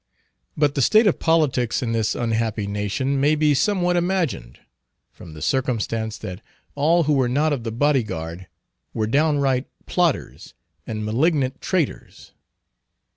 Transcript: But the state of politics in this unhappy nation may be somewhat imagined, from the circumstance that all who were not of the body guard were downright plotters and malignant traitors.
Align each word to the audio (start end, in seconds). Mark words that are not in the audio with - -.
But 0.57 0.73
the 0.73 0.81
state 0.81 1.05
of 1.05 1.19
politics 1.19 1.83
in 1.83 1.91
this 1.91 2.15
unhappy 2.15 2.65
nation 2.65 3.21
may 3.21 3.35
be 3.35 3.53
somewhat 3.53 3.95
imagined, 3.97 4.57
from 5.11 5.35
the 5.35 5.43
circumstance 5.43 6.17
that 6.17 6.41
all 6.73 7.03
who 7.03 7.13
were 7.13 7.29
not 7.29 7.53
of 7.53 7.63
the 7.63 7.71
body 7.71 8.01
guard 8.01 8.47
were 8.95 9.05
downright 9.05 9.67
plotters 9.85 10.55
and 10.87 11.05
malignant 11.05 11.61
traitors. 11.61 12.33